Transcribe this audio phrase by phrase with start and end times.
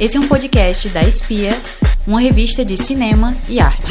[0.00, 1.50] Esse é um podcast da Espia,
[2.06, 3.90] uma revista de cinema e arte.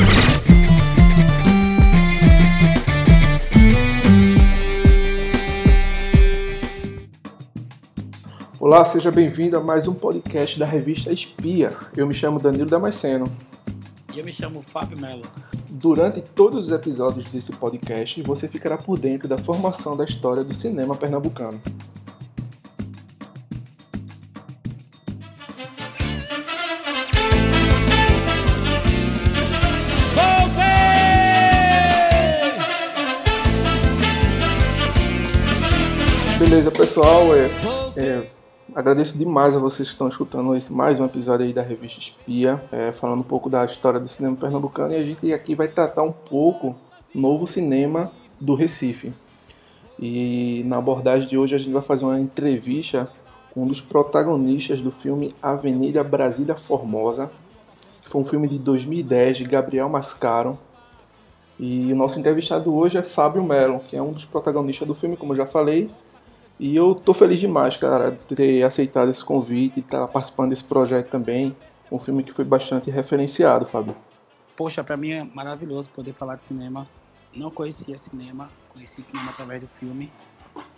[8.58, 11.76] Olá, seja bem-vindo a mais um podcast da revista Espia.
[11.98, 13.26] Eu me chamo Danilo Damasceno.
[14.16, 15.24] E eu me chamo Fábio Melo.
[15.70, 20.54] Durante todos os episódios desse podcast, você ficará por dentro da formação da história do
[20.54, 21.62] cinema pernambucano.
[36.50, 37.36] Beleza, pessoal.
[37.36, 37.50] É,
[37.98, 38.28] é,
[38.74, 42.64] agradeço demais a vocês que estão escutando esse mais um episódio aí da revista Espia,
[42.72, 46.04] é, falando um pouco da história do cinema pernambucano e a gente aqui vai tratar
[46.04, 46.74] um pouco
[47.14, 49.12] novo cinema do Recife.
[50.00, 53.12] E na abordagem de hoje a gente vai fazer uma entrevista
[53.54, 57.30] com um dos protagonistas do filme Avenida Brasília Formosa,
[58.02, 60.58] que foi um filme de 2010 de Gabriel Mascaro.
[61.60, 65.18] E o nosso entrevistado hoje é Fábio Melo, que é um dos protagonistas do filme,
[65.18, 65.92] como eu já falei,
[66.60, 70.50] e eu tô feliz demais, cara, de ter aceitado esse convite e estar tá participando
[70.50, 71.56] desse projeto também.
[71.92, 73.96] Um filme que foi bastante referenciado, Fábio.
[74.56, 76.88] Poxa, para mim é maravilhoso poder falar de cinema.
[77.36, 80.12] Não conhecia cinema, conheci cinema através do filme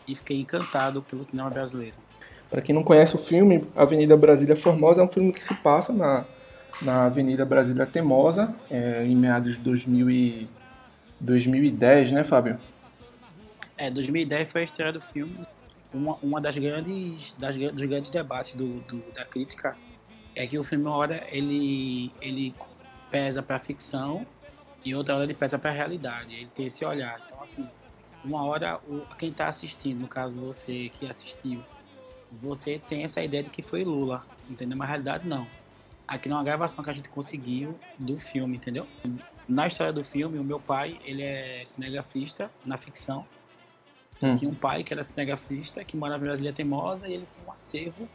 [0.05, 1.95] e fiquei encantado pelo cinema brasileiro.
[2.49, 5.93] Para quem não conhece o filme, Avenida Brasília Formosa é um filme que se passa
[5.93, 6.25] na,
[6.81, 10.49] na Avenida Brasília Temosa, é, em meados de 2000 e
[11.21, 12.59] 2010, né, Fábio?
[13.77, 15.47] É, 2010 foi a estreia do filme
[15.93, 19.77] uma, uma das grandes das, dos grandes debates do, do, da crítica
[20.35, 22.53] é que o filme uma hora ele ele
[23.09, 24.25] pesa para ficção
[24.85, 26.33] e outra hora ele pesa para realidade.
[26.33, 27.19] Ele tem esse olhar.
[27.25, 27.67] Então assim
[28.23, 31.63] uma hora o, quem está assistindo no caso você que assistiu
[32.31, 34.77] você tem essa ideia de que foi Lula entendeu?
[34.77, 35.47] Mas na realidade não.
[36.07, 38.85] Aqui numa gravação que a gente conseguiu do filme entendeu?
[39.47, 43.25] Na história do filme o meu pai ele é cinegrafista na ficção
[44.21, 44.35] Hum.
[44.35, 47.51] Tinha um pai que era cinegrafista, que morava em Brasília Teimosa, e ele tinha um
[47.51, 48.07] acervo.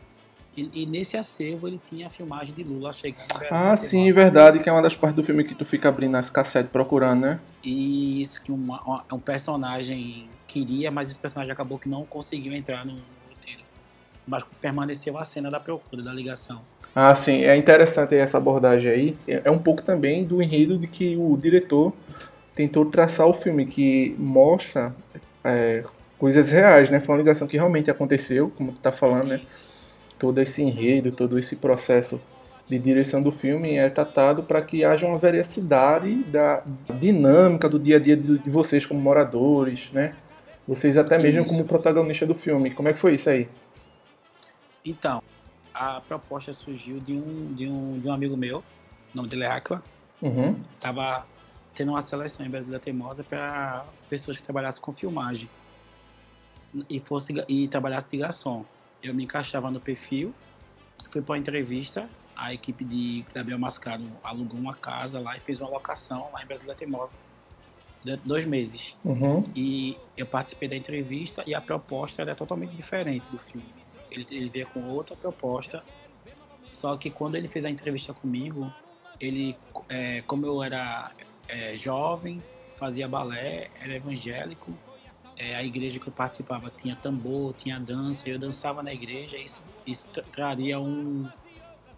[0.56, 4.68] E, e nesse acervo ele tinha a filmagem de Lula chegando Ah, sim, verdade, que
[4.68, 7.40] é uma das partes do filme que tu fica abrindo as cassetes procurando, né?
[7.62, 12.52] E isso que uma, uma, um personagem queria, mas esse personagem acabou que não conseguiu
[12.52, 12.92] entrar no
[13.28, 13.62] roteiro.
[14.26, 16.60] Mas permaneceu a cena da procura, da ligação.
[16.94, 19.16] Ah, sim, é interessante essa abordagem aí.
[19.26, 21.92] É um pouco também do enredo de que o diretor
[22.54, 24.94] tentou traçar o filme, que mostra
[25.42, 25.82] é,
[26.24, 27.00] coisas reais, né?
[27.00, 29.42] Foi uma ligação que realmente aconteceu, como tu tá falando, né?
[30.18, 32.18] Todo esse enredo, todo esse processo
[32.66, 36.62] de direção do filme é tratado para que haja uma veracidade da
[36.98, 40.14] dinâmica do dia a dia de vocês como moradores, né?
[40.66, 41.50] Vocês até mesmo isso.
[41.50, 42.70] como protagonista do filme.
[42.70, 43.46] Como é que foi isso aí?
[44.82, 45.22] Então,
[45.74, 48.62] a proposta surgiu de um, de um, de um amigo meu, o
[49.16, 49.82] nome dele é Aqua.
[50.22, 50.56] Uhum.
[50.80, 51.26] Tava
[51.74, 55.50] tendo uma seleção em Brasília Teimosa para pessoas que trabalhassem com filmagem
[56.88, 58.64] e fosse e trabalhasse de garçom.
[59.02, 60.34] Eu me encaixava no perfil,
[61.10, 65.60] fui para uma entrevista, a equipe de Gabriel Mascaro alugou uma casa lá e fez
[65.60, 67.14] uma locação lá em Brasília Teimosa
[68.04, 68.96] durante dois meses.
[69.04, 69.42] Uhum.
[69.54, 73.66] E eu participei da entrevista e a proposta era totalmente diferente do filme.
[74.10, 75.82] Ele, ele veio com outra proposta,
[76.72, 78.72] só que quando ele fez a entrevista comigo,
[79.18, 79.56] ele,
[79.88, 81.10] é, como eu era
[81.48, 82.42] é, jovem,
[82.76, 84.72] fazia balé, era evangélico.
[85.36, 89.60] É, a igreja que eu participava tinha tambor, tinha dança, eu dançava na igreja, isso,
[89.84, 91.26] isso traria um,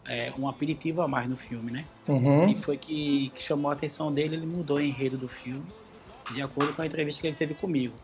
[0.06, 1.84] é, um aperitivo a mais no filme, né?
[2.08, 2.48] Uhum.
[2.48, 5.64] E foi que, que, chamou a atenção dele, ele mudou o enredo do filme,
[6.32, 7.94] de acordo com a entrevista que ele teve comigo.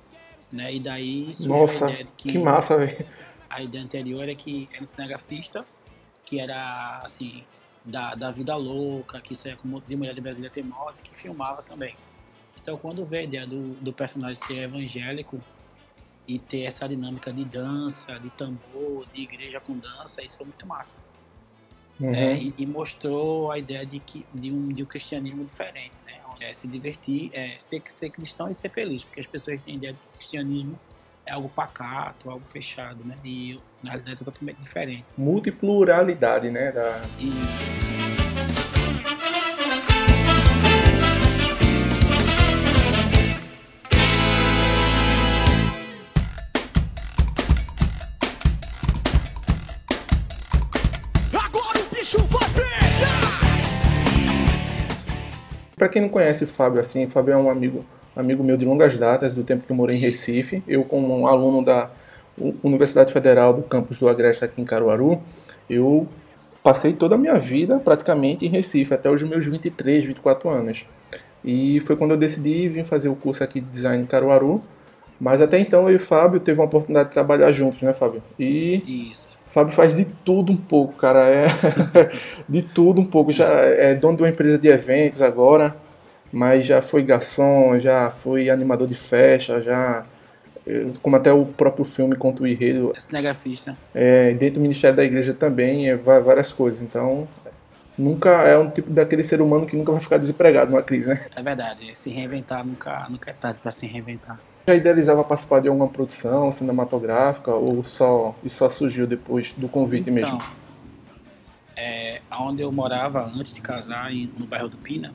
[0.53, 0.75] Né?
[0.75, 3.07] E daí Nossa, a ideia de que, que massa, velho.
[3.49, 5.65] A ideia anterior é que era um cinegrafista,
[6.25, 7.43] que era assim,
[7.85, 11.95] da, da vida louca, que saía como de mulher de Brasília teimosa, que filmava também.
[12.63, 15.41] Então, quando veio a ideia do, do personagem ser evangélico
[16.27, 20.65] e ter essa dinâmica de dança, de tambor, de igreja com dança, isso foi muito
[20.65, 20.97] massa.
[22.01, 22.15] Uhum.
[22.15, 26.13] É, e, e, mostrou a ideia de, que, de, um, de um cristianismo diferente, né?
[26.41, 29.77] É, se divertir, é, ser, ser cristão e ser feliz, porque as pessoas têm a
[29.77, 30.79] ideia de que o cristianismo
[31.25, 33.17] é algo pacato, algo fechado, né?
[33.25, 35.05] E na realidade é totalmente diferente.
[35.17, 36.73] Multipluralidade, né?
[36.73, 37.01] Da...
[37.21, 38.72] Isso.
[55.83, 57.85] Para quem não conhece o Fábio assim, o Fábio é um amigo
[58.15, 60.63] amigo meu de longas datas, do tempo que eu morei em Recife.
[60.69, 61.91] Eu, como um aluno da
[62.63, 65.21] Universidade Federal do campus do Agreste aqui em Caruaru,
[65.69, 66.07] eu
[66.63, 70.87] passei toda a minha vida praticamente em Recife, até os meus 23, 24 anos.
[71.45, 74.63] E foi quando eu decidi vir fazer o curso aqui de design em Caruaru.
[75.19, 78.23] Mas até então eu e o Fábio teve uma oportunidade de trabalhar juntos, né, Fábio?
[78.39, 79.32] E Isso.
[79.53, 81.29] Fábio faz de tudo um pouco, cara.
[81.29, 81.47] É
[82.49, 83.31] de tudo um pouco.
[83.31, 85.77] Já é dono de uma empresa de eventos agora,
[86.33, 90.05] mas já foi garçom, já foi animador de festa, já
[91.03, 92.93] como até o próprio filme conta o enredo.
[92.97, 93.77] É cinegrafista.
[93.95, 96.81] É, dentro do Ministério da Igreja também, é, várias coisas.
[96.81, 97.29] Então,
[97.99, 101.21] nunca é um tipo daquele ser humano que nunca vai ficar desempregado numa crise, né?
[101.37, 101.91] É verdade.
[101.95, 104.39] Se reinventar nunca, nunca é tarde para se reinventar.
[104.67, 110.09] Já idealizava participar de alguma produção cinematográfica ou só isso só surgiu depois do convite
[110.11, 110.43] então, mesmo?
[111.77, 115.13] É, onde eu morava antes de casar, no bairro do Pina,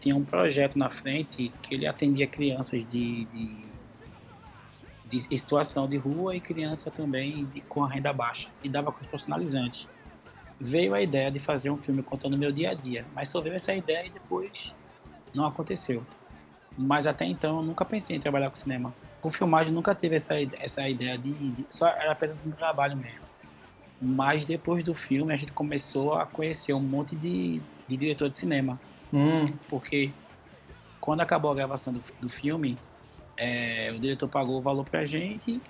[0.00, 3.64] tinha um projeto na frente que ele atendia crianças de, de
[5.14, 9.08] de situação de rua e criança também de, com a renda baixa e dava coisa
[9.08, 9.88] personalizante.
[10.60, 13.40] Veio a ideia de fazer um filme contando o meu dia a dia, mas só
[13.40, 14.74] veio essa ideia e depois
[15.32, 16.04] não aconteceu.
[16.76, 18.94] Mas até então eu nunca pensei em trabalhar com cinema.
[19.20, 23.24] Com filmagem nunca teve essa, essa ideia de, de só era apenas um trabalho mesmo.
[24.00, 28.36] Mas depois do filme a gente começou a conhecer um monte de, de diretor de
[28.36, 28.78] cinema.
[29.12, 29.52] Hum.
[29.68, 30.10] Porque
[31.00, 32.76] quando acabou a gravação do, do filme,
[33.36, 35.60] é, o diretor pagou o valor pra gente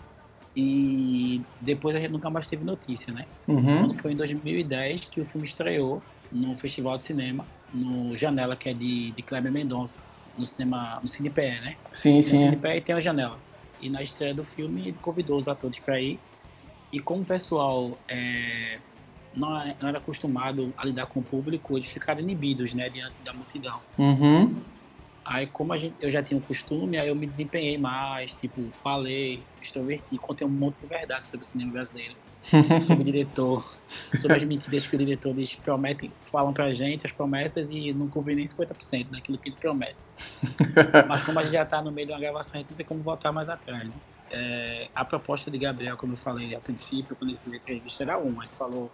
[0.56, 3.26] e depois a gente nunca mais teve notícia, né?
[3.46, 3.78] Uhum.
[3.78, 8.68] Quando foi em 2010 que o filme estreou no Festival de Cinema, no Janela, que
[8.68, 10.00] é de, de Kleber Mendonça,
[10.36, 11.76] no cinema, no CinePE, né?
[11.88, 12.36] Sim, sim.
[12.36, 13.38] No CinePE tem a Janela.
[13.80, 16.18] E na estreia do filme ele convidou os atores para ir.
[16.92, 18.78] E como o pessoal é,
[19.34, 23.16] não, é, não, era acostumado a lidar com o público, eles ficaram inibidos, né, diante
[23.24, 23.80] da multidão.
[23.98, 24.54] Uhum.
[25.24, 28.62] Aí, como a gente, eu já tinha um costume, aí eu me desempenhei mais, tipo,
[28.82, 32.14] falei, extroverti, contei um monte de verdade sobre o cinema brasileiro,
[32.82, 37.12] sobre o diretor, sobre as mentiras que o diretor diz, promete, falam pra gente as
[37.12, 39.96] promessas e não cumpre nem 50% daquilo que ele promete.
[41.08, 42.86] Mas como a gente já tá no meio de uma gravação, a gente não tem
[42.86, 43.94] como voltar mais atrás, né?
[44.34, 48.02] é, a proposta de Gabriel, como eu falei a princípio, quando ele fez a entrevista,
[48.02, 48.44] era uma.
[48.44, 48.90] Ele falou: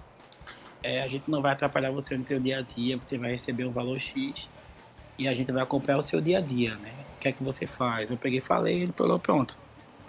[0.82, 3.64] é, a gente não vai atrapalhar você no seu dia a dia, você vai receber
[3.64, 4.48] um valor X
[5.18, 6.92] e a gente vai acompanhar o seu dia a dia, né?
[7.16, 8.10] O que é que você faz?
[8.10, 9.56] Eu peguei e falei, ele falou, pronto.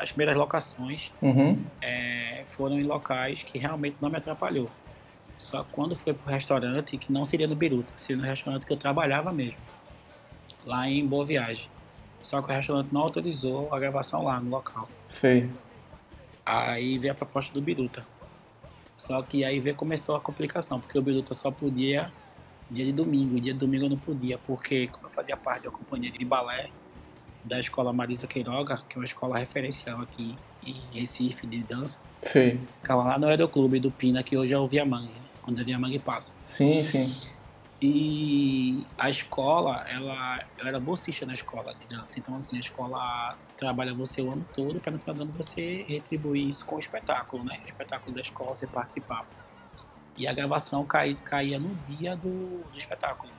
[0.01, 1.63] As primeiras locações uhum.
[1.79, 4.67] é, foram em locais que realmente não me atrapalhou.
[5.37, 8.77] Só quando foi pro restaurante, que não seria no Biruta, seria no restaurante que eu
[8.77, 9.61] trabalhava mesmo,
[10.65, 11.69] lá em Boa Viagem.
[12.19, 14.89] Só que o restaurante não autorizou a gravação lá no local.
[15.05, 15.47] Sei.
[16.43, 18.03] Aí veio a proposta do Biruta.
[18.97, 22.11] Só que aí veio, começou a complicação, porque o Biruta só podia
[22.71, 23.39] dia de domingo.
[23.39, 26.71] Dia de domingo eu não podia, porque como eu fazia parte da companhia de balé
[27.43, 30.35] da escola Marisa Queiroga, que é uma escola referencial aqui
[30.65, 31.99] em Recife de dança.
[32.21, 32.59] Sim.
[32.81, 35.11] Ficava lá no Aeroclube do Pina, que hoje é o Viamangue,
[35.47, 36.35] onde a Viamangue passa.
[36.43, 37.15] Sim, sim.
[37.81, 42.19] E a escola, ela, eu era bolsista na escola de dança.
[42.19, 45.83] Então, assim, a escola trabalha você o ano todo para no final do ano você
[45.87, 47.59] retribuir isso com o espetáculo, né?
[47.65, 49.25] O espetáculo da escola, você participava.
[50.15, 53.31] E a gravação cai, caía no dia do, do espetáculo.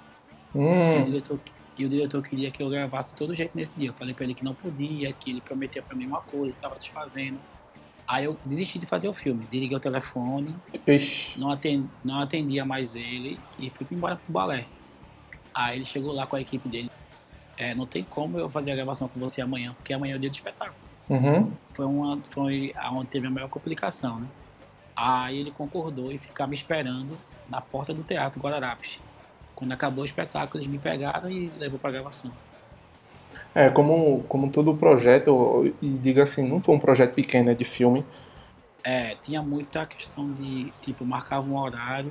[0.53, 1.03] Hum.
[1.03, 1.39] O diretor,
[1.83, 3.91] e o diretor queria que eu gravasse de todo jeito nesse dia.
[3.91, 6.77] Eu falei para ele que não podia, que ele prometia para mim uma coisa, estava
[6.77, 7.39] desfazendo.
[8.07, 10.55] Aí eu desisti de fazer o filme, desliguei o telefone,
[11.37, 14.67] não, atendi, não atendia mais ele e fui embora pro balé.
[15.55, 16.91] Aí ele chegou lá com a equipe dele.
[17.57, 20.21] É, não tem como eu fazer a gravação com você amanhã, porque amanhã é o
[20.21, 20.77] dia do espetáculo.
[21.09, 21.53] Uhum.
[21.71, 24.29] Foi uma, foi onde teve a maior complicação, né?
[24.97, 27.17] Aí ele concordou e ficava me esperando
[27.49, 28.99] na porta do Teatro Guararapes.
[29.63, 32.33] Quando acabou o espetáculo, eles me pegaram e levou para gravação.
[33.55, 37.65] É, como, como todo projeto, e diga assim, não foi um projeto pequeno, é de
[37.65, 38.05] filme.
[38.83, 42.11] É, tinha muita questão de, tipo, marcava um horário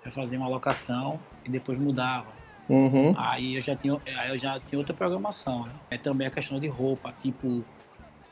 [0.00, 2.28] para fazer uma locação e depois mudava.
[2.66, 3.12] Uhum.
[3.14, 5.72] Aí eu já tinha, aí eu já tinha outra programação, né?
[5.90, 7.62] É também a questão de roupa, tipo,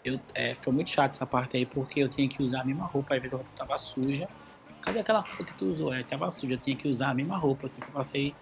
[0.03, 2.87] eu, é, foi muito chato essa parte aí, porque eu tinha que usar a mesma
[2.87, 4.25] roupa, às vezes a roupa tava suja.
[4.85, 5.95] Cadê aquela roupa que tu usou?
[5.95, 7.71] É, tava suja, eu tinha que usar a mesma roupa.
[7.71, 8.35] Tipo, eu passei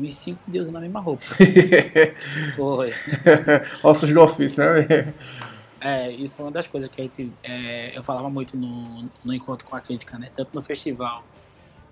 [0.00, 1.22] uns cinco dias usando a mesma roupa.
[2.56, 2.92] foi.
[3.82, 5.12] Ossos do ofício, né?
[5.80, 9.32] É, isso foi uma das coisas que a gente, é, eu falava muito no, no
[9.34, 10.28] encontro com a crítica, né?
[10.36, 11.24] Tanto no festival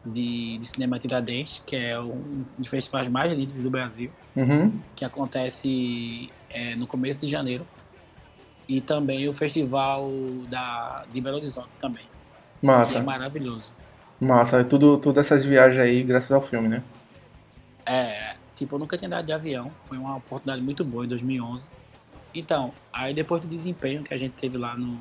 [0.05, 4.73] de, de cinema Tiradentes, que é um dos festivais mais lindos do Brasil, uhum.
[4.95, 7.67] que acontece é, no começo de janeiro
[8.69, 10.11] e também o festival
[10.49, 12.05] da, de Belo Horizonte também.
[12.61, 12.99] Massa.
[12.99, 13.73] é maravilhoso.
[14.21, 14.63] Massa.
[14.65, 16.83] Tudo, todas essas viagens aí graças ao filme, né?
[17.89, 19.73] É, tipo, eu nunca tinha dado de avião.
[19.87, 21.71] Foi uma oportunidade muito boa em 2011.
[22.35, 24.99] Então, aí depois do desempenho que a gente teve lá no,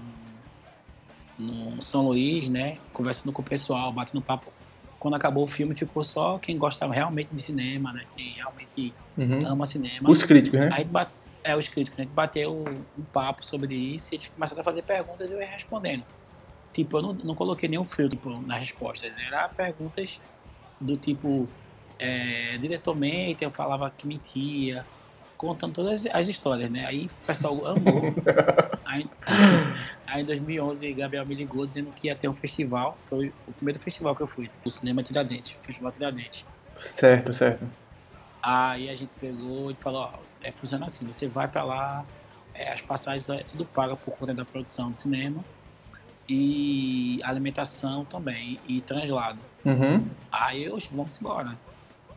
[1.37, 2.77] no São Luís, né?
[2.93, 4.51] Conversando com o pessoal, batendo papo
[4.99, 8.05] quando acabou o filme, ficou só quem gostava realmente de cinema, né?
[8.15, 9.47] Quem realmente Uhum.
[9.47, 10.09] ama cinema.
[10.09, 10.69] Os críticos, né?
[10.71, 11.11] Aí bate,
[11.43, 12.03] é, os críticos, né?
[12.03, 12.63] A gente bateu
[12.97, 16.03] um papo sobre isso e eles começaram a fazer perguntas e eu ia respondendo.
[16.73, 19.15] Tipo, eu não, não coloquei nenhum filtro tipo, nas respostas.
[19.17, 20.19] Era perguntas
[20.79, 21.47] do tipo,
[21.99, 22.59] é,
[23.41, 24.85] eu falava que mentia,
[25.37, 26.85] contando todas as histórias, né?
[26.85, 28.13] Aí o pessoal amou.
[28.85, 29.09] aí,
[30.07, 32.97] aí em 2011, Gabriel me ligou dizendo que ia ter um festival.
[33.05, 36.43] Foi o primeiro festival que eu fui, o Cinema Tiradentes, o Festival Tiradentes.
[36.73, 37.65] Certo, certo.
[38.41, 42.05] Aí a gente pegou e falou, ó, é, funciona assim, você vai pra lá,
[42.53, 45.43] é, as passagens é tudo paga por conta da produção do cinema
[46.29, 49.39] e alimentação também e translado.
[49.65, 50.05] Uhum.
[50.31, 51.57] Aí eu, vamos embora.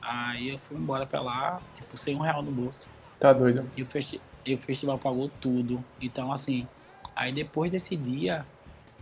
[0.02, 2.88] Aí eu fui embora pra lá, tipo, sem um real no bolso.
[3.18, 3.68] Tá doido.
[3.76, 5.84] E o, festi e o festival pagou tudo.
[6.00, 6.66] Então, assim,
[7.14, 8.46] aí depois desse dia,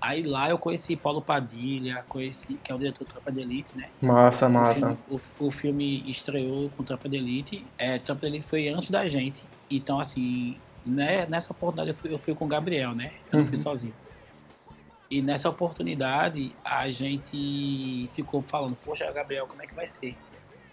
[0.01, 3.77] aí lá eu conheci Paulo Padilha, conheci, que é o diretor do Tropa de Elite,
[3.79, 3.89] né?
[4.03, 4.75] Massa, O massa.
[4.75, 4.99] filme,
[5.39, 7.65] o, o filme estreou com Tropa de Elite.
[7.79, 9.45] É, Tropa de Elite foi antes da gente.
[9.71, 13.13] Então, assim, né, nessa oportunidade eu fui, eu fui com o Gabriel, né?
[13.31, 13.63] Eu não fui Uhum.
[13.63, 13.95] sozinho.
[15.11, 20.15] E nessa oportunidade a gente ficou falando, poxa, Gabriel, como é que vai ser?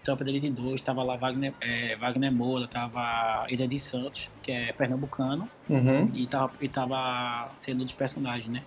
[0.05, 4.51] Tropa de Elite 2, tava lá Wagner, é, Wagner Moura, tava Ilha de Santos, que
[4.51, 6.11] é pernambucano, Uhum.
[6.13, 8.63] e tava, e tava sendo um dos personagens, né?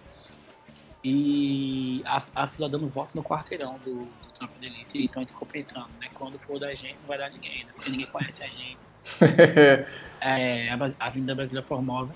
[1.03, 5.03] E a, a fila dando volta no quarteirão do, do Tropa de Elite.
[5.05, 6.09] Então a gente ficou pensando, né?
[6.13, 7.71] Quando for da gente, não vai dar ninguém, né?
[7.75, 8.79] Porque ninguém conhece a gente.
[10.21, 12.13] É, a, a Avenida Brasília Formosa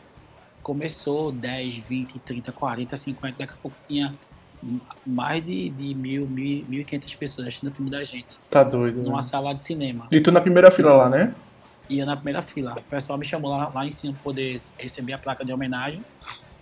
[0.63, 3.39] começou 10, 20, 30, 40, 50.
[3.39, 4.13] Daqui a pouco tinha
[5.05, 8.39] mais de, de mil, mil, 1.500 pessoas assistindo o filme da gente.
[8.49, 8.99] tá doido.
[8.99, 9.05] né?
[9.05, 10.07] Numa sala de cinema.
[10.11, 11.35] E tu na primeira fila lá, né?
[11.89, 12.75] E eu na primeira fila.
[12.79, 16.05] O pessoal me chamou lá, lá em cima para poder receber a placa de homenagem.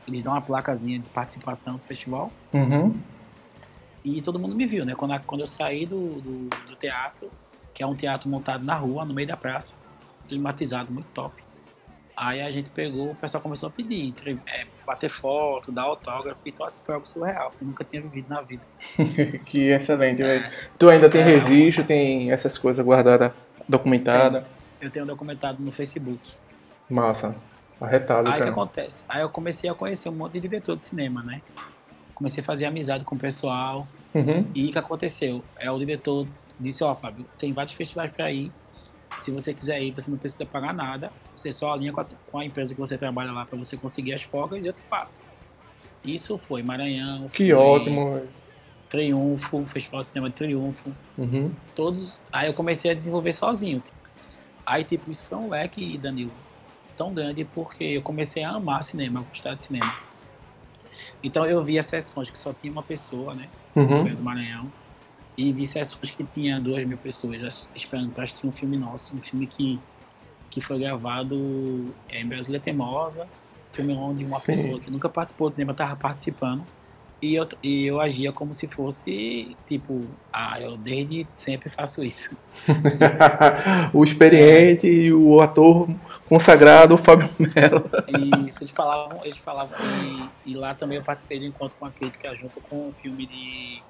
[0.09, 2.33] Eles dão uma placazinha de participação do festival.
[2.53, 2.95] Uhum.
[4.05, 4.95] E todo mundo me viu, né?
[4.95, 7.31] Quando, quando eu saí do, do, do teatro,
[7.75, 9.75] que é um teatro montado na rua, no meio da praça,
[10.27, 11.43] climatizado, muito top.
[12.23, 16.39] Aí a gente pegou, o pessoal começou a pedir, entre- é, bater foto, dar autógrafo,
[16.45, 18.63] então assim, foi algo surreal, que eu nunca tinha vivido na vida.
[19.47, 20.45] que excelente, velho.
[20.79, 21.25] Tu ainda tem É.
[21.25, 23.33] registro, tem essas coisas guardadas,
[23.67, 24.45] documentadas.
[24.83, 26.21] Eu tenho documentado no Facebook.
[26.91, 27.35] Massa.
[27.81, 28.51] Arretado, Aí o que cara.
[28.51, 29.03] acontece?
[29.09, 31.41] Aí eu comecei a conhecer um monte de diretor de cinema, né?
[32.15, 34.45] Comecei a fazer amizade com o pessoal, Uhum.
[34.57, 35.41] E o que aconteceu?
[35.57, 36.27] É o diretor
[36.59, 38.51] disse, ó, Fábio, tem vários festivais para ir.
[39.21, 41.13] Se você quiser ir, você não precisa pagar nada.
[41.37, 44.15] Você só alinha com a, com a empresa que você trabalha lá para você conseguir
[44.15, 45.25] as folgas e eu te passo.
[46.05, 47.29] Isso foi Maranhão.
[47.29, 48.23] Que foi ótimo.
[48.89, 50.93] Triunfo, Festival de Cinema de Triunfo.
[51.17, 51.53] Uhum.
[51.77, 52.19] Todos.
[52.33, 53.83] Aí eu comecei a desenvolver sozinho.
[54.67, 56.33] Aí, tipo, isso foi um leque, Danilo,
[56.97, 59.93] tão grande porque eu comecei a amar cinema, a gostar de cinema.
[61.23, 63.49] Então eu via sessões que só tinha uma pessoa, né?
[63.75, 64.15] Uhum.
[64.15, 64.71] Do Maranhão.
[65.41, 69.17] E vi sessões que tinha duas mil pessoas as- esperando para assistir um filme nosso,
[69.17, 69.81] um filme que,
[70.51, 73.27] que foi gravado em Brasília Teimosa,
[73.73, 74.53] filme onde uma Sim.
[74.53, 76.63] pessoa que nunca participou do cinema estava participando.
[77.23, 82.37] E eu, e eu agia como se fosse, tipo, ah, eu desde sempre faço isso.
[83.95, 85.89] o experiente e o ator
[86.29, 87.91] consagrado, Fábio Mello.
[88.09, 89.75] E isso eles falavam, eles falavam,
[90.45, 93.27] e, e lá também eu participei do encontro com a crítica junto com o filme
[93.27, 93.83] de,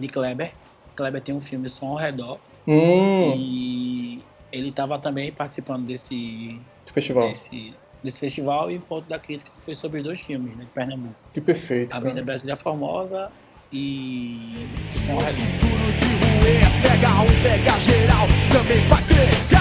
[0.00, 0.52] de Kleber.
[0.96, 2.38] Kleber tem um filme Som ao Redor.
[2.66, 6.58] Hum, E ele estava também participando desse,
[6.92, 7.28] festival.
[7.28, 10.70] desse, desse festival e o ponto da crítica foi sobre os dois filmes né, de
[10.70, 11.14] Pernambuco.
[11.32, 11.92] Que perfeito.
[11.92, 12.24] A Avenida cara.
[12.26, 13.30] Brasília Formosa
[13.72, 14.66] e
[15.04, 15.32] Som ao Redor.
[15.32, 16.06] Futuro de
[16.40, 19.55] ruê, pega um, pega geral, também vai pegar.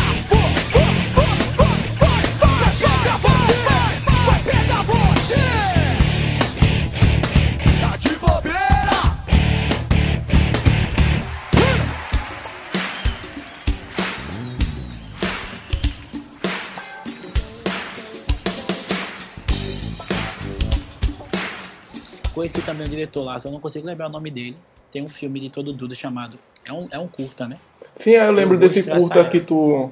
[22.45, 24.55] Conheci também o diretor lá, só não consigo lembrar o nome dele.
[24.91, 26.37] Tem um filme de todo Duda chamado.
[26.63, 27.57] É um, é um curta, né?
[27.95, 29.89] Sim, eu lembro Eu desse curta que tu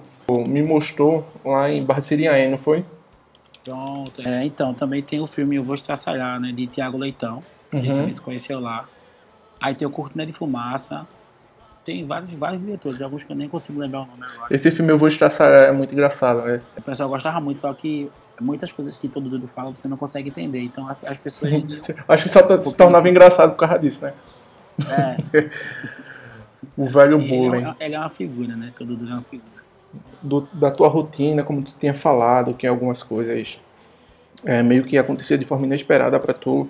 [0.47, 2.85] me mostrou lá em Siriaém, não foi?
[3.63, 4.21] Pronto.
[4.21, 6.51] É, então, também tem o filme Eu Vou Estraçalhar, né?
[6.51, 7.43] De Tiago Leitão.
[7.71, 7.97] que A gente Uhum.
[7.97, 8.87] também se conheceu lá.
[9.59, 11.07] Aí tem o Cortina de Fumaça.
[11.85, 14.53] Tem vários, vários diretores, alguns que eu nem consigo lembrar o nome agora.
[14.55, 16.61] Esse filme eu vou estraçar é muito engraçado, né?
[16.77, 18.09] O pessoal gostava muito, só que
[18.39, 20.59] muitas coisas que todo Dudu fala você não consegue entender.
[20.61, 21.51] Então as pessoas.
[22.07, 24.13] Acho que só t- se tornava engraçado por causa disso, né?
[24.89, 25.49] é,
[26.77, 27.63] O velho e ele, é bullying.
[27.63, 28.71] uma, ele é uma figura, né?
[28.77, 29.51] Todo Dudu é uma figura.
[30.21, 33.59] do- da tua rotina, como tu tinha falado, que algumas coisas
[34.45, 36.67] é, meio que acontecia de forma inesperada pra tu.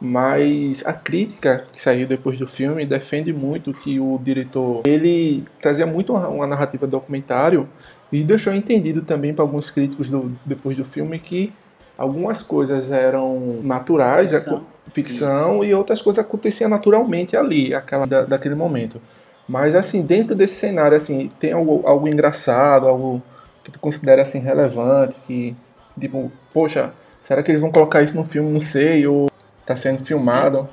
[0.00, 5.86] Mas a crítica que saiu depois do filme defende muito que o diretor ele trazia
[5.86, 7.66] muito uma, uma narrativa documentário
[8.12, 11.52] e deixou entendido também para alguns críticos do, depois do filme que
[11.96, 18.54] algumas coisas eram naturais, ficção, ficção e outras coisas aconteciam naturalmente ali, aquela da, daquele
[18.54, 19.00] momento.
[19.48, 23.22] Mas assim, dentro desse cenário assim, tem algo, algo engraçado, algo
[23.64, 25.56] que tu considera assim relevante, que
[25.98, 29.28] tipo, poxa, será que eles vão colocar isso no filme, não sei, ou
[29.66, 30.68] tá sendo filmado?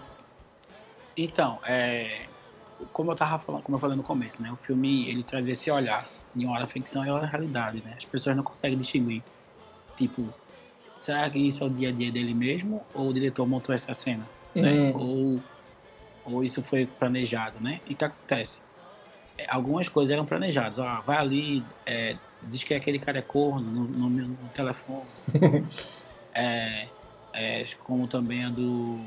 [1.17, 2.25] Então, é,
[2.91, 5.69] como eu tava falando, como eu falei no começo, né, o filme ele traz esse
[5.69, 7.93] olhar de uma hora ficção e uma hora realidade, né?
[7.97, 9.23] As pessoas não conseguem distinguir.
[9.95, 10.27] Tipo,
[10.97, 13.93] será que isso é o dia a dia dele mesmo ou o diretor montou essa
[13.93, 14.91] cena, né?
[14.95, 15.39] Ou
[16.25, 17.81] ou isso foi planejado, né?
[17.87, 18.61] E o que acontece?
[19.37, 20.79] É, algumas coisas eram planejadas.
[20.79, 25.03] Ó, vai ali, é, diz que aquele cara é corno no, no, no telefone.
[26.33, 26.87] é,
[27.33, 28.99] é, como também a do.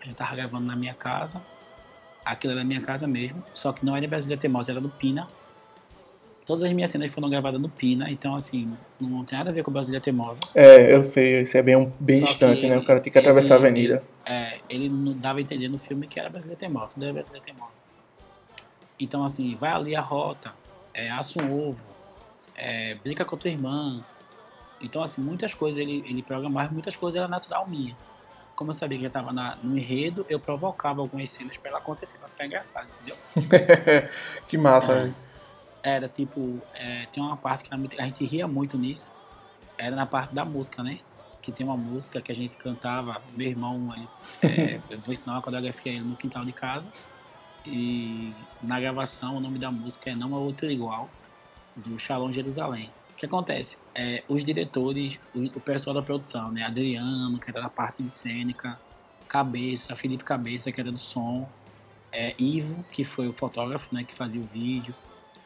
[0.00, 1.42] A gente tava gravando na minha casa.
[2.24, 3.42] Aquilo era na minha casa mesmo.
[3.54, 5.28] Só que não era Brasília Temosa, era do Pina.
[6.44, 8.68] Todas as minhas cenas foram gravadas no Pina, então assim,
[9.00, 10.40] não tem nada a ver com Brasília Temosa.
[10.54, 12.78] É, eu sei, isso é bem, bem distante, né?
[12.78, 14.04] O cara tem que atravessar a avenida.
[14.24, 17.42] é, ele não dava a entender no filme que era Brasília Temosa, tudo era Brasília
[17.42, 17.72] Temosa.
[18.98, 20.52] Então assim, vai ali a rota,
[20.94, 21.84] é, assa um ovo,
[22.54, 24.04] é, brinca com a tua irmã.
[24.80, 27.96] Então assim, muitas coisas ele, ele programava, muitas coisas era natural minha.
[28.54, 32.16] Como eu sabia que já estava no enredo, eu provocava algumas cenas para ela acontecer,
[32.16, 33.16] para ficar engraçado, entendeu?
[34.48, 35.26] que massa, é
[35.86, 39.14] era tipo, é, tem uma parte que a gente ria muito nisso,
[39.78, 40.98] era na parte da música, né?
[41.40, 44.08] Que tem uma música que a gente cantava, meu irmão, ele,
[44.42, 46.88] é, eu vou ensinar uma coreografia ele no quintal de casa,
[47.64, 51.08] e na gravação o nome da música é Não é Outro Igual,
[51.76, 52.90] do Shalom Jerusalém.
[53.16, 53.78] O que acontece?
[53.94, 56.64] É, os diretores, o, o, pessoal da produção, né?
[56.64, 58.78] Adriano, que era da parte de cênica,
[59.26, 61.48] Cabeça, Felipe Cabeça, que era do som,
[62.12, 64.04] é, Ivo, que foi o fotógrafo, né?
[64.04, 64.94] Que fazia o vídeo,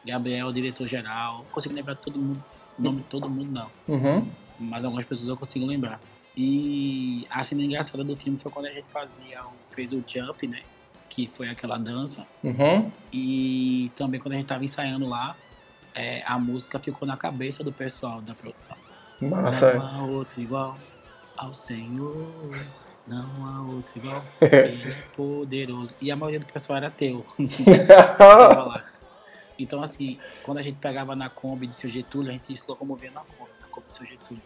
[0.05, 1.37] Gabriel, diretor-geral.
[1.37, 2.43] Não consigo lembrar todo mundo,
[2.77, 3.67] o nome de todo mundo, não.
[3.87, 4.27] Uhum.
[4.59, 6.01] Mas algumas pessoas eu consigo lembrar.
[6.35, 9.41] E a cena engraçada do filme foi quando a gente fazia,
[9.73, 10.61] fez o Jump, né?
[11.09, 12.27] Que foi aquela dança.
[12.43, 12.91] Uhum.
[13.13, 15.33] E também quando a gente tava ensaiando lá,
[15.93, 18.77] é, a música ficou na cabeça do pessoal da produção.
[19.21, 19.73] Massa.
[19.73, 20.77] Não há outro igual
[21.37, 22.27] ao Senhor.
[23.07, 24.23] Não há outro igual.
[24.41, 25.95] Ele é poderoso.
[26.01, 27.25] E a maioria do pessoal era teu.
[29.61, 33.11] Então, assim, quando a gente pegava na Kombi de seu Getúlio, a gente se locomovia
[33.11, 34.41] na Kombi, na Kombi de seu Getúlio.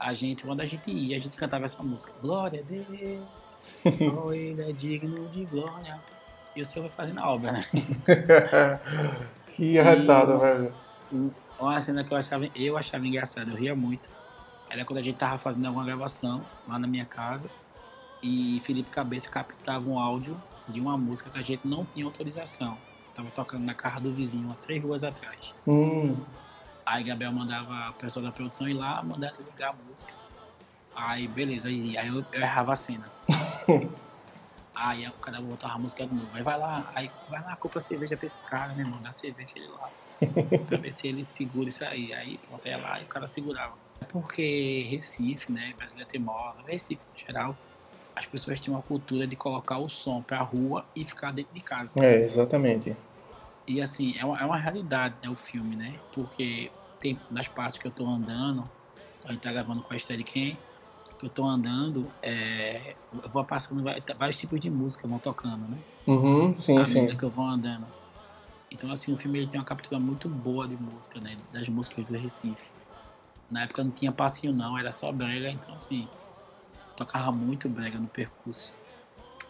[0.00, 2.14] A gente, quando a gente ia, a gente cantava essa música.
[2.22, 3.56] Glória a Deus,
[3.92, 6.00] só Ele é digno de glória.
[6.54, 7.66] E o Senhor vai fazendo a obra, né?
[9.56, 10.72] Que arretado, velho.
[11.58, 14.08] Uma cena que eu achava, eu achava engraçada, eu ria muito.
[14.68, 17.48] Era quando a gente tava fazendo alguma gravação lá na minha casa
[18.22, 20.36] e Felipe Cabeça captava um áudio
[20.68, 22.76] de uma música que a gente não tinha autorização.
[23.14, 25.54] Tava tocando na casa do vizinho, umas três ruas atrás.
[25.66, 26.16] Hum.
[26.84, 30.12] Aí Gabriel mandava a pessoa da produção ir lá, mandar ligar a música.
[30.94, 33.04] Aí, beleza, aí, aí eu, eu errava a cena.
[34.76, 36.28] aí o cara voltava a música de novo.
[36.34, 39.00] Aí vai lá, aí vai lá, compra cerveja pra esse cara, né, mano?
[39.02, 39.88] Dá cerveja ele lá.
[40.68, 42.12] pra ver se ele segura isso aí.
[42.12, 43.74] Aí pronto, ia lá e o cara segurava.
[44.08, 47.56] Porque Recife, né, Brasília Teimosa, Recife em geral,
[48.14, 51.60] as pessoas tinham uma cultura de colocar o som pra rua e ficar dentro de
[51.60, 51.98] casa.
[52.04, 52.94] É, exatamente.
[53.66, 55.98] E assim, é uma, é uma realidade, né, o filme, né?
[56.12, 58.68] Porque tem nas partes que eu tô andando,
[59.24, 60.56] a gente tá gravando com a Steadicam,
[61.18, 63.82] que eu tô andando, é, eu vou passando
[64.18, 65.78] vários tipos de música vão tocando, né?
[66.06, 67.06] Uhum, sim, sim.
[67.16, 67.86] que eu vou andando.
[68.70, 71.36] Então, assim, o filme ele tem uma captura muito boa de música, né?
[71.52, 72.64] Das músicas do Recife.
[73.50, 76.08] Na época não tinha passinho não, era só brega, então assim,
[76.96, 78.72] tocava muito brega no percurso.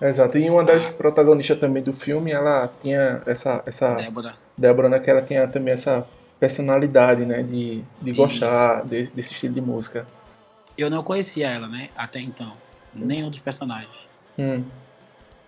[0.00, 3.62] Exato, e uma das protagonistas também do filme, ela tinha essa...
[3.64, 4.34] essa Débora.
[4.56, 6.06] Débora, né, que ela tinha também essa
[6.38, 10.06] personalidade, né, de, de gostar de, desse estilo de música.
[10.76, 12.52] Eu não conhecia ela, né, até então,
[12.94, 13.90] nenhum dos personagens.
[14.38, 14.64] Hum.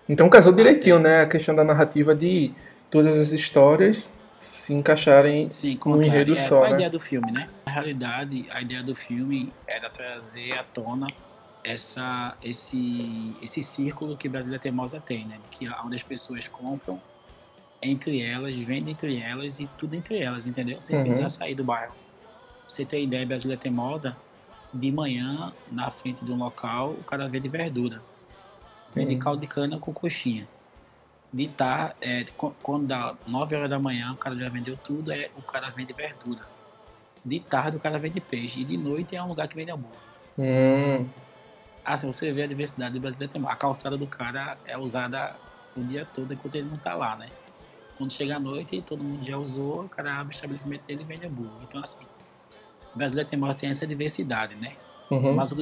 [0.09, 2.51] Então casou direitinho, né, a questão da narrativa de
[2.91, 6.75] todas as histórias se encaixarem Sim, num enredo é, só, a né?
[6.77, 7.49] ideia do filme, né?
[7.67, 11.09] Na realidade, a ideia do filme era trazer à tona
[11.65, 15.39] essa, esse, esse círculo que Brasília Teimosa tem, né?
[15.51, 17.01] Que é onde as pessoas compram
[17.83, 20.81] entre elas, vendem entre elas e tudo entre elas, entendeu?
[20.81, 21.03] Você Uhum.
[21.03, 21.93] precisa sair do bairro.
[21.93, 24.17] Pra você ter ideia, Brasília Teimosa,
[24.73, 28.03] de manhã, na frente de um local, o cara vende verdura.
[28.95, 30.47] Vende caldo de cana com coxinha.
[31.33, 35.13] De tar, é, qu- quando dá 9 horas da manhã, o cara já vendeu tudo,
[35.13, 36.41] é, o cara vende verdura.
[37.25, 38.61] De tarde, o cara vende peixe.
[38.61, 39.99] E de noite é um lugar que vende hambúrguer.
[40.39, 41.07] Hum,
[41.85, 45.35] Ah, se você vê a diversidade brasileira, a calçada do cara é usada
[45.77, 47.29] o dia todo enquanto ele não tá lá, né?
[47.97, 51.05] Quando chega a noite, todo mundo já usou, o cara abre o estabelecimento dele e
[51.05, 51.59] vende hambúrguer.
[51.63, 52.05] Então, assim,
[52.99, 54.75] brasileiro tem, tem essa diversidade, né?
[55.11, 55.35] Uhum.
[55.35, 55.55] Mas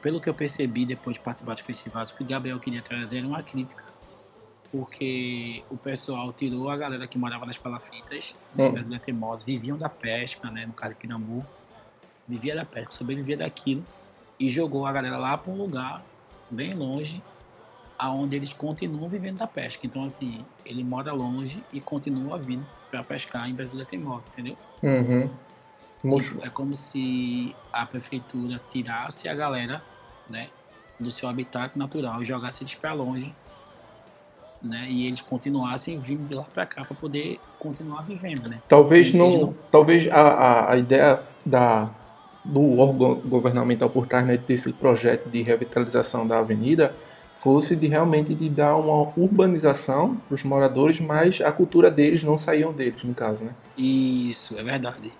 [0.00, 3.18] pelo que eu percebi depois de participar de festivais, o que o Gabriel queria trazer
[3.18, 3.84] era uma crítica.
[4.72, 8.72] Porque o pessoal tirou a galera que morava nas palafitas, uhum.
[8.72, 10.66] brasileira teimosa, viviam da pesca, né?
[10.66, 11.44] No caso de Pirambu,
[12.26, 13.84] vivia da pesca, sobrevivia daquilo
[14.38, 16.04] e jogou a galera lá para um lugar
[16.50, 17.22] bem longe,
[17.98, 19.86] aonde eles continuam vivendo da pesca.
[19.86, 24.56] Então, assim, ele mora longe e continua vindo para pescar em Brasília Teimosa, entendeu?
[24.82, 25.30] Uhum.
[25.96, 29.82] Tipo, é como se a prefeitura tirasse a galera,
[30.28, 30.48] né,
[30.98, 33.34] do seu habitat natural e jogasse eles para longe,
[34.62, 38.60] né, e eles continuassem vindo de lá para cá para poder continuar vivendo, né?
[38.68, 41.90] Talvez não, não, talvez a, a, a ideia da
[42.44, 46.94] do órgão governamental por trás né, desse projeto de revitalização da avenida
[47.38, 52.36] fosse de realmente de dar uma urbanização para os moradores, mas a cultura deles não
[52.36, 53.52] saíam deles, no caso, né?
[53.76, 55.12] Isso, é verdade.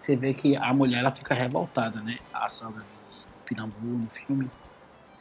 [0.00, 2.18] Você vê que a mulher ela fica revoltada, né?
[2.32, 4.50] A sogra de Pirambu no filme.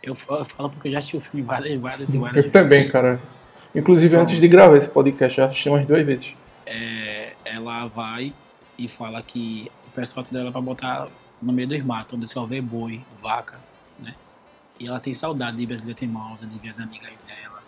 [0.02, 2.42] Eu falo, eu falo porque eu já assisti o filme várias, várias e várias eu
[2.44, 2.46] vezes.
[2.46, 3.22] Eu também, cara.
[3.76, 6.34] Inclusive, então, antes de gravar esse podcast, já assisti umas duas vezes.
[6.66, 8.34] É, ela vai
[8.78, 11.10] e fala que o pessoal dela para botar
[11.42, 13.60] no meio dos matos, onde só vê boi, vaca,
[14.00, 14.16] né?
[14.80, 17.62] E ela tem saudade de Brasília Teimosa, de ver as amigas dela.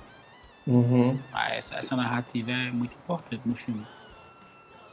[0.65, 1.19] Uhum.
[1.34, 3.86] Ah, essa, essa narrativa é muito importante no filme.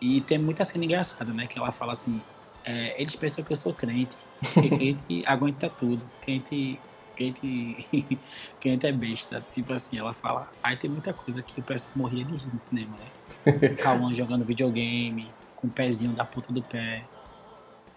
[0.00, 1.46] E tem muita cena engraçada, né?
[1.46, 2.20] Que ela fala assim,
[2.64, 6.78] é, eles pensam que eu sou crente, que crente aguenta tudo, crente,
[7.16, 7.86] crente,
[8.60, 9.44] crente é besta.
[9.52, 12.58] Tipo assim, ela fala, aí tem muita coisa que o pessoal morria de rir no
[12.58, 13.68] cinema, né?
[13.82, 17.04] Calma jogando videogame, com o pezinho da ponta do pé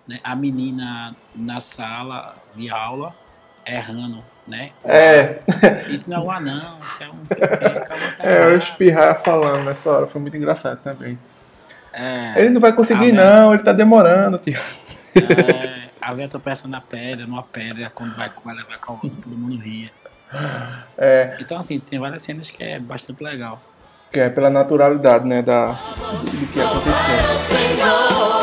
[0.07, 3.13] né, a menina na sala de aula
[3.65, 4.71] errando, né?
[4.83, 5.39] É.
[5.89, 7.25] Isso não é um anão, isso é um.
[7.25, 11.17] Tá é, eu espirrar falando nessa hora, foi muito engraçado também.
[11.93, 14.57] É, ele não vai conseguir, não, ele tá demorando, tio.
[15.15, 19.37] É, a tropeça na pedra, numa pedra, quando vai, vai levar com a outra, todo
[19.37, 19.91] mundo ria.
[20.97, 21.37] É.
[21.39, 23.61] Então, assim, tem várias cenas que é bastante legal.
[24.11, 28.40] Que é pela naturalidade, né, da, do que aconteceu.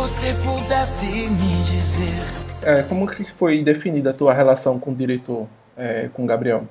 [0.00, 2.24] Você pudesse me dizer.
[2.62, 6.66] É, como que foi definida a tua relação com o diretor, é, com o Gabriel?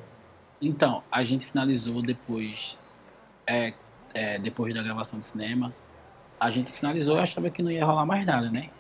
[0.59, 2.75] Então, a gente finalizou depois,
[3.45, 3.73] é,
[4.15, 5.71] é, depois da gravação do cinema.
[6.39, 8.71] A gente finalizou e achava que não ia rolar mais nada, né?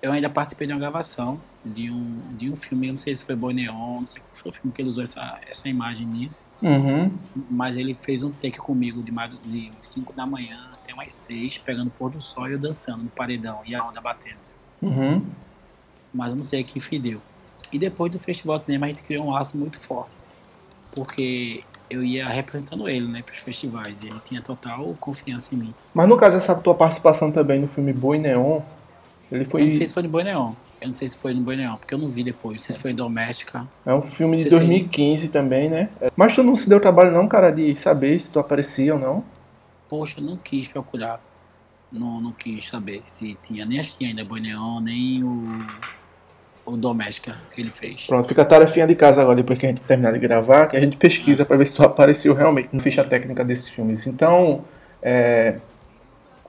[0.00, 3.36] Eu ainda participei de uma gravação de um, de um filme, não sei se foi
[3.36, 6.30] Boi Neon, não sei qual foi o filme que ele usou essa, essa imagem minha.
[6.62, 7.14] Uhum.
[7.50, 9.12] Mas ele fez um take comigo de,
[9.44, 13.04] de 5 da manhã até umas seis, pegando o pôr do sol e eu dançando
[13.04, 14.38] no paredão e a onda batendo.
[14.82, 15.22] Uhum.
[16.12, 17.20] Mas eu não sei que fideu.
[17.72, 20.16] E depois do Festival de Cinema a gente criou um laço muito forte.
[20.94, 24.02] Porque eu ia representando ele, né, pros festivais.
[24.02, 25.74] E ele tinha total confiança em mim.
[25.94, 28.60] Mas no caso, essa tua participação também no filme Boi Neon,
[29.30, 29.62] ele foi...
[29.62, 30.52] Eu não sei se foi no Boi Neon.
[30.80, 32.56] Eu não sei se foi no Boi Neon, porque eu não vi depois.
[32.56, 33.68] Não sei se foi em Doméstica.
[33.84, 35.28] É um filme de 2015 se...
[35.30, 35.90] também, né?
[36.16, 39.22] Mas tu não se deu trabalho não, cara, de saber se tu aparecia ou não?
[39.90, 41.20] Poxa, não quis procurar,
[41.92, 45.66] não, não quis saber se tinha, nem tinha ainda Neon, nem o,
[46.64, 48.06] o Doméstica que ele fez.
[48.06, 50.76] Pronto, fica a tarefinha de casa agora, depois que a gente terminar de gravar, que
[50.76, 51.46] a gente pesquisa ah.
[51.46, 54.06] para ver se tu apareceu realmente no ficha técnica desses filmes.
[54.06, 54.64] Então,
[55.02, 55.58] é,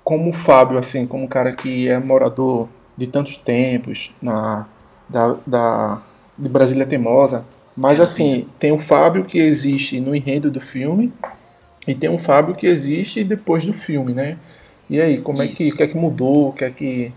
[0.03, 4.67] como o Fábio, assim, como um cara que é morador de tantos tempos na,
[5.09, 6.01] da, da,
[6.37, 7.43] de Brasília Teimosa,
[7.75, 11.11] mas é, assim, tem o Fábio que existe no enredo do filme,
[11.87, 14.37] e tem um Fábio que existe depois do filme, né?
[14.89, 15.51] E aí, como Isso.
[15.51, 16.49] é que, que é que mudou?
[16.49, 17.13] O que é que,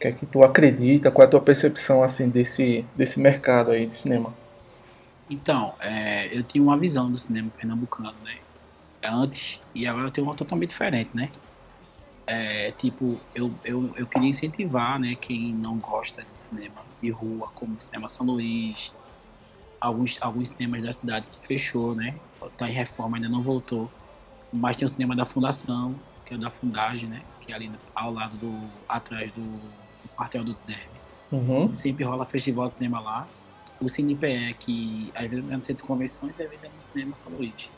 [0.00, 1.10] que é que tu acredita?
[1.10, 4.34] Qual é a tua percepção assim desse, desse mercado aí de cinema?
[5.30, 8.38] Então, é, eu tinha uma visão do cinema pernambucano, né?
[9.02, 11.30] Antes e agora eu tenho uma totalmente diferente, né?
[12.26, 17.48] É, tipo, eu, eu, eu queria incentivar, né, quem não gosta de cinema de rua,
[17.54, 18.92] como o Cinema São Luís,
[19.80, 22.16] alguns, alguns cinemas da cidade que fechou, né?
[22.46, 23.90] Está em reforma, ainda não voltou.
[24.52, 27.22] Mas tem o cinema da Fundação, que é o da Fundagem, né?
[27.40, 28.68] Que é ali ao lado do.
[28.88, 30.98] atrás do, do quartel do Derby.
[31.30, 31.74] Uhum.
[31.74, 33.28] Sempre rola festival de cinema lá.
[33.80, 37.14] O CinePE, que às vezes é no centro de convenções, às vezes é no cinema
[37.14, 37.70] São Luís.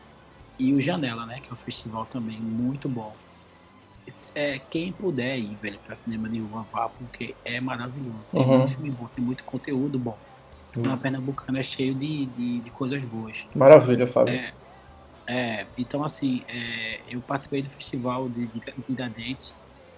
[0.59, 1.41] E o Janela, né?
[1.41, 3.15] Que é um festival também muito bom.
[4.35, 8.31] é, quem puder ir, velho, pra cinema de rua, vá, porque é maravilhoso.
[8.31, 8.59] Tem uhum.
[8.59, 10.19] muito filme bom, tem muito conteúdo bom.
[10.71, 11.01] O cinema uhum.
[11.01, 13.47] pernambucano é cheio de, de, de, coisas boas.
[13.55, 14.35] Maravilha, Fábio.
[14.35, 14.53] É,
[15.27, 19.55] é, então, assim, é, eu participei do festival de, de Tiradentes,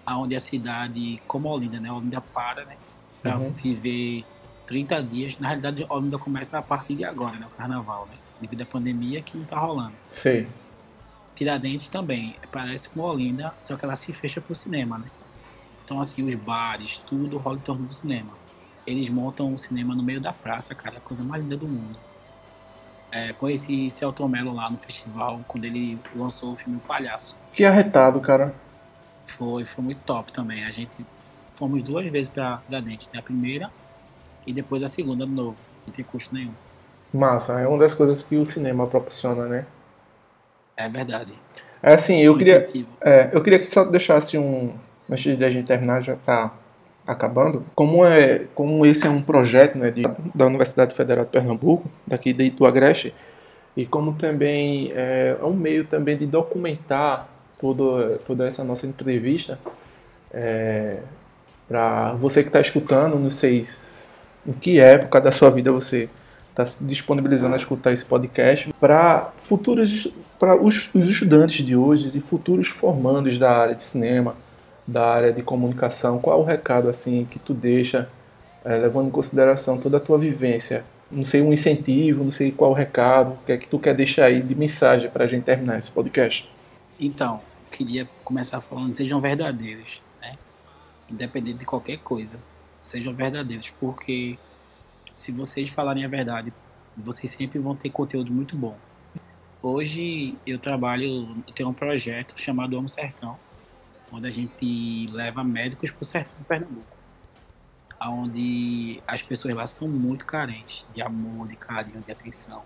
[0.07, 1.93] onde a cidade, como Olinda, né?
[1.93, 2.77] Olinda para, né?
[3.23, 3.51] Pra uhum.
[3.51, 4.25] viver
[4.67, 5.39] 30 dias.
[5.39, 7.47] Na realidade, Olinda começa a partir de agora, né?
[7.47, 8.15] O carnaval, né?
[8.41, 9.95] Devido à pandemia que não tá rolando.
[10.11, 10.47] Sim.
[11.35, 15.07] Tiradentes também, parece com Olinda, só que ela se fecha pro cinema, né?
[15.85, 18.31] Então, assim, os bares, tudo rola em torno do cinema.
[18.87, 21.99] Eles montam um cinema no meio da praça, cara, a coisa mais linda do mundo.
[23.11, 27.37] É, conheci Celton Mello lá no festival, quando ele lançou o filme O Palhaço.
[27.53, 28.55] Que arretado, cara.
[29.27, 30.65] Foi, foi muito top também.
[30.65, 31.05] A gente
[31.55, 33.21] fomos duas vezes pra Tiradentes, né?
[33.21, 33.71] A primeira
[34.47, 35.57] e depois a segunda de novo.
[35.87, 36.53] Não tem custo nenhum.
[37.13, 39.67] Massa, é uma das coisas que o cinema proporciona, né?
[40.77, 41.33] É verdade.
[41.83, 42.69] É assim, eu queria,
[43.01, 44.75] é, eu queria que só deixasse um.
[45.11, 46.55] Antes de a gente terminar, já tá
[47.13, 47.65] acabando.
[47.75, 50.03] Como, é, como esse é um projeto né, de,
[50.35, 53.15] da Universidade Federal de Pernambuco, daqui de Agreste,
[53.77, 57.29] e como também é, é um meio também de documentar
[57.61, 59.59] todo, toda essa nossa entrevista,
[60.33, 60.99] é,
[61.69, 63.65] para você que está escutando, não sei
[64.47, 66.09] em que época da sua vida você
[66.51, 72.11] está se disponibilizando a escutar esse podcast para futuros para os, os, estudantes de hoje
[72.17, 74.35] e futuros formandos da área de cinema,
[74.87, 76.19] da área de comunicação.
[76.19, 78.09] Qual o recado assim que tu deixa,
[78.65, 80.85] é, levando em consideração toda a tua vivência?
[81.11, 83.95] Não sei um incentivo, não sei qual o recado, o que é que tu quer
[83.95, 86.49] deixar aí de mensagem para a gente terminar esse podcast?
[86.99, 87.41] Então,
[87.71, 90.37] queria começar falando sejam verdadeiros, né?
[91.11, 92.39] Independente de qualquer coisa,
[92.81, 94.39] sejam verdadeiros, porque
[95.13, 96.53] se vocês falarem a verdade,
[96.97, 98.77] vocês sempre vão ter conteúdo muito bom.
[99.63, 103.37] Hoje eu trabalho, eu tenho um projeto chamado Amo Sertão,
[104.13, 106.97] onde a gente leva médicos para o sertão do Pernambuco.
[108.01, 112.63] Onde as pessoas lá são muito carentes de amor, de carinho, de atenção.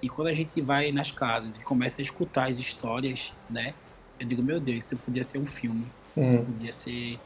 [0.00, 3.74] E quando a gente vai nas casas e começa a escutar as histórias, né?
[4.18, 5.86] Eu digo, meu Deus, isso podia ser um filme.
[6.16, 6.44] Isso uhum.
[6.44, 7.18] podia ser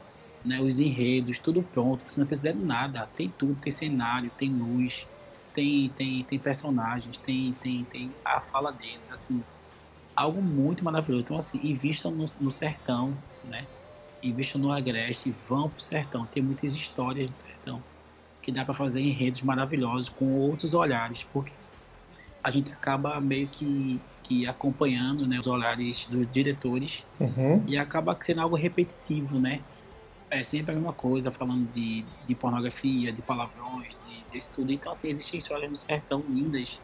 [0.43, 4.49] né, os enredos, tudo pronto, você não precisa de nada, tem tudo, tem cenário, tem
[4.49, 5.07] luz,
[5.53, 9.43] tem, tem, tem personagens, tem, tem, tem a fala deles, assim,
[10.15, 11.25] algo muito maravilhoso.
[11.25, 13.17] Então, assim, invistam no, no sertão,
[13.49, 13.65] né?
[14.21, 16.25] Invistam no agreste, vão pro sertão.
[16.25, 17.81] Tem muitas histórias do sertão
[18.41, 21.51] que dá para fazer enredos maravilhosos com outros olhares, porque
[22.43, 27.63] a gente acaba meio que, que acompanhando né, os olhares dos diretores uhum.
[27.67, 29.61] e acaba sendo algo repetitivo, né?
[30.29, 34.71] é sempre a mesma coisa, falando de, de pornografia, de palavrões, de, desse tudo.
[34.71, 36.81] Então, assim, existem histórias no sertão lindas,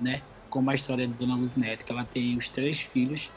[0.00, 0.22] né?
[0.50, 3.30] Como a história de Dona Luzinete, que ela tem os três filhos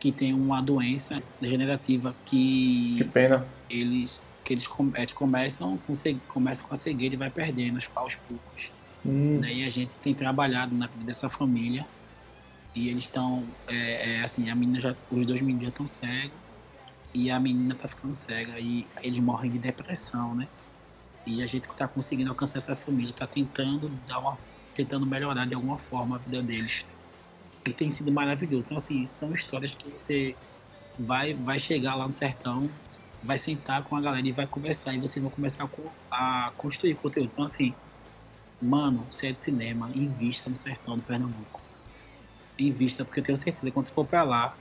[0.00, 2.96] que tem uma doença degenerativa que...
[2.96, 3.46] Que pena.
[3.68, 5.92] Eles, que eles, eles começam, com,
[6.26, 8.72] começam com a cegueira e vai perdendo aos poucos.
[9.04, 9.44] Hum.
[9.44, 11.86] E a gente tem trabalhado na vida dessa família
[12.74, 16.32] e eles estão, é, é, assim, a menina já, os dois meninos já estão cegos
[17.12, 20.48] e a menina tá ficando cega e eles morrem de depressão, né?
[21.26, 24.38] E a gente tá conseguindo alcançar essa família, tá tentando dar uma
[24.74, 26.86] tentando melhorar de alguma forma a vida deles.
[27.64, 28.66] E tem sido maravilhoso.
[28.66, 30.34] Então assim, são histórias que você
[30.98, 32.70] vai vai chegar lá no sertão,
[33.22, 35.68] vai sentar com a galera e vai conversar e vocês vão começar
[36.10, 37.30] a, a construir conteúdo.
[37.30, 37.74] Então assim,
[38.60, 41.60] mano, você é de cinema, invista no sertão do Pernambuco.
[42.58, 44.54] Invista, porque eu tenho certeza que quando você for para lá,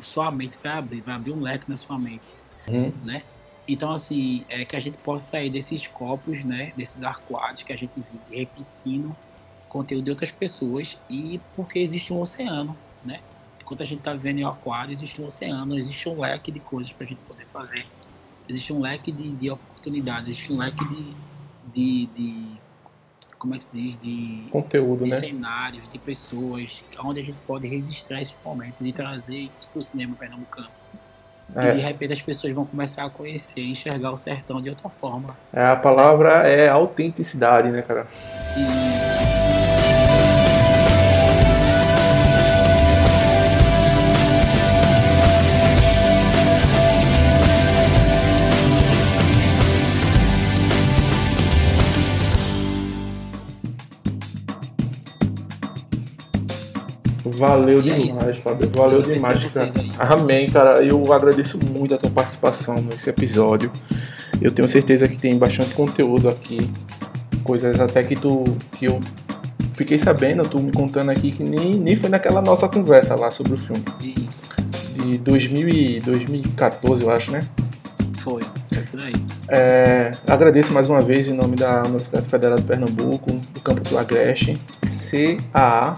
[0.00, 2.32] sua mente vai abrir, vai abrir um leque na sua mente,
[2.66, 2.92] uhum.
[3.04, 3.22] né?
[3.68, 6.72] Então, assim, é que a gente possa sair desses copos, né?
[6.76, 9.14] Desses arcoados que a gente vive repetindo
[9.72, 13.20] conteúdo de outras pessoas e porque existe um oceano, né?
[13.58, 16.92] Enquanto a gente está vivendo em aquário, existe um oceano, existe um leque de coisas
[16.92, 17.86] para a gente poder fazer.
[18.46, 21.14] Existe um leque de, de oportunidades, existe um leque de,
[21.72, 22.46] de, de
[23.38, 25.16] como é que se diz, de conteúdo, de né?
[25.16, 29.82] cenários, de pessoas, onde a gente pode registrar esses momentos e trazer isso para o
[29.82, 30.68] cinema pernambucano.
[31.56, 31.70] É.
[31.70, 35.34] E de repente as pessoas vão começar a conhecer, enxergar o sertão de outra forma.
[35.50, 38.06] É, a palavra é autenticidade, né, cara?
[38.10, 39.11] Isso.
[57.42, 58.70] Valeu é demais, é Fábio.
[58.72, 59.68] Valeu eu demais, cara.
[59.98, 60.80] Amém, cara.
[60.84, 63.68] Eu agradeço muito a tua participação nesse episódio.
[64.40, 66.70] Eu tenho certeza que tem bastante conteúdo aqui.
[67.42, 68.44] Coisas até que tu.
[68.78, 69.00] que eu
[69.72, 73.54] fiquei sabendo, tu me contando aqui que nem, nem foi naquela nossa conversa lá sobre
[73.54, 73.82] o filme.
[73.98, 77.40] de 2000 e 2014, eu acho, né?
[78.20, 79.12] Foi, foi por aí.
[79.48, 83.98] É, agradeço mais uma vez em nome da Universidade Federal de Pernambuco, do campo do
[83.98, 84.56] Agreste,
[85.10, 85.96] CAA.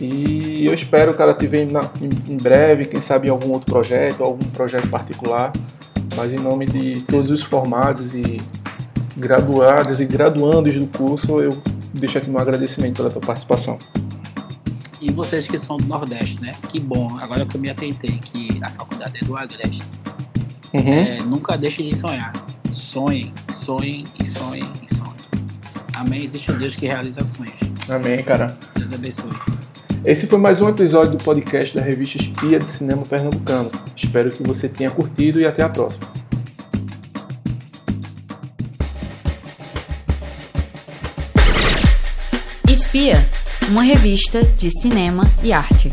[0.00, 1.80] E eu espero ela te venha
[2.28, 5.52] em breve, quem sabe em algum outro projeto, algum projeto particular.
[6.14, 8.40] Mas em nome de todos os formados e
[9.16, 11.50] graduados e graduandos do curso, eu
[11.94, 13.78] deixo aqui meu agradecimento pela tua participação.
[15.00, 16.50] E vocês que são do Nordeste, né?
[16.70, 19.82] Que bom, agora que eu me atentei que a faculdade é do Agreste.
[20.72, 20.92] Uhum.
[20.92, 22.32] É, nunca deixe de sonhar.
[22.70, 25.16] Sonhem, sonhem e sonhem e sonhem.
[25.94, 26.24] Amém.
[26.24, 27.54] Existe um Deus que realiza sonhos.
[27.88, 28.56] Amém, cara.
[28.74, 29.55] Deus abençoe.
[30.06, 33.72] Esse foi mais um episódio do podcast da revista Espia de Cinema Pernambucano.
[33.96, 36.06] Espero que você tenha curtido e até a próxima.
[42.68, 43.26] Espia,
[43.68, 45.90] uma revista de cinema e arte.